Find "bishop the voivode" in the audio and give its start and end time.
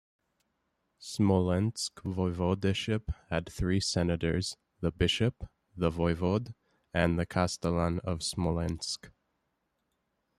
4.91-6.55